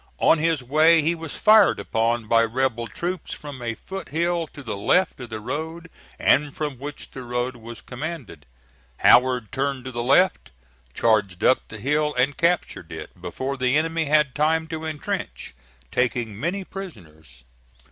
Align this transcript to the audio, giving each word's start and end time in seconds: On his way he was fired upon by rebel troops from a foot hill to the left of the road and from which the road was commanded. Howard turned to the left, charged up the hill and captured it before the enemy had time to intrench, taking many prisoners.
On 0.17 0.39
his 0.39 0.63
way 0.63 1.03
he 1.03 1.13
was 1.13 1.35
fired 1.35 1.79
upon 1.79 2.27
by 2.27 2.43
rebel 2.43 2.87
troops 2.87 3.35
from 3.35 3.61
a 3.61 3.75
foot 3.75 4.09
hill 4.09 4.47
to 4.47 4.63
the 4.63 4.75
left 4.75 5.19
of 5.19 5.29
the 5.29 5.39
road 5.39 5.91
and 6.17 6.55
from 6.55 6.79
which 6.79 7.11
the 7.11 7.21
road 7.21 7.55
was 7.57 7.81
commanded. 7.81 8.47
Howard 9.01 9.51
turned 9.51 9.85
to 9.85 9.91
the 9.91 10.01
left, 10.01 10.49
charged 10.95 11.43
up 11.43 11.67
the 11.67 11.77
hill 11.77 12.15
and 12.15 12.35
captured 12.35 12.91
it 12.91 13.21
before 13.21 13.57
the 13.57 13.77
enemy 13.77 14.05
had 14.05 14.33
time 14.33 14.65
to 14.69 14.85
intrench, 14.85 15.53
taking 15.91 16.39
many 16.39 16.63
prisoners. 16.63 17.43